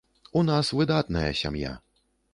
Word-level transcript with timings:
У 0.39 0.41
нас 0.47 0.71
выдатная 0.79 1.29
сям'я. 1.43 1.79